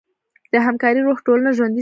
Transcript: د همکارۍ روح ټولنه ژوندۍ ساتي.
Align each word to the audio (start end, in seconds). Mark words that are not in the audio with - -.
د 0.53 0.55
همکارۍ 0.65 0.99
روح 1.07 1.19
ټولنه 1.27 1.49
ژوندۍ 1.57 1.71
ساتي. 1.75 1.79